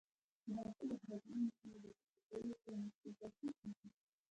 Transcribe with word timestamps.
د 0.45 0.47
حاصل 0.59 0.85
د 0.89 0.93
خرابېدو 1.01 1.39
مخنیوی 1.45 1.79
د 1.83 1.87
ذخیره 1.97 2.21
کولو 2.27 2.53
په 2.61 2.67
مناسب 2.79 3.11
ځای 3.19 3.31
کې 3.37 3.47
کېږي. 3.59 3.87